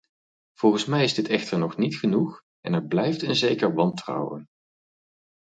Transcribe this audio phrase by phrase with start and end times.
[0.53, 4.45] Volgens mij is dit echter nog niet genoeg, en er blijft een zeker wantrouwen.